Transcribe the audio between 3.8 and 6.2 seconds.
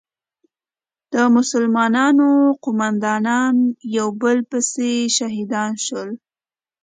یو په بل پسې شهیدان شول.